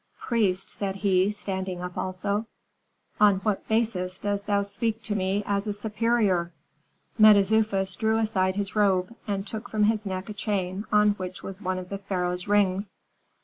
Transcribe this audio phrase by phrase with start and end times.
[0.19, 2.47] "Priest," said he, standing up also,
[3.19, 6.51] "on what basis dost thou speak to me as a superior?"
[7.19, 11.61] Mentezufis drew aside his robe, and took from his neck a chain on which was
[11.61, 12.95] one of the pharaoh's rings.